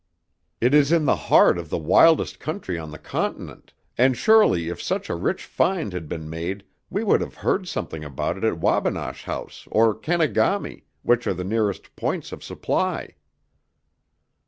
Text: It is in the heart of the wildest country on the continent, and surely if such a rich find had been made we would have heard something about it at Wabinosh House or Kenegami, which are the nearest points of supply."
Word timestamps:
It 0.59 0.73
is 0.73 0.91
in 0.91 1.05
the 1.05 1.15
heart 1.29 1.59
of 1.59 1.69
the 1.69 1.77
wildest 1.77 2.39
country 2.39 2.75
on 2.75 2.89
the 2.89 2.97
continent, 2.97 3.71
and 3.99 4.17
surely 4.17 4.67
if 4.67 4.81
such 4.81 5.11
a 5.11 5.15
rich 5.15 5.45
find 5.45 5.93
had 5.93 6.09
been 6.09 6.27
made 6.27 6.63
we 6.89 7.03
would 7.03 7.21
have 7.21 7.35
heard 7.35 7.67
something 7.67 8.03
about 8.03 8.35
it 8.35 8.43
at 8.43 8.57
Wabinosh 8.59 9.25
House 9.25 9.67
or 9.69 9.93
Kenegami, 9.93 10.85
which 11.03 11.27
are 11.27 11.35
the 11.35 11.43
nearest 11.43 11.95
points 11.95 12.31
of 12.31 12.43
supply." 12.43 13.13